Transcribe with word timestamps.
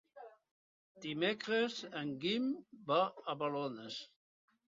Dimecres 1.03 1.75
en 1.99 2.15
Guim 2.25 2.49
va 2.89 2.99
a 3.05 3.37
Balones. 3.45 4.01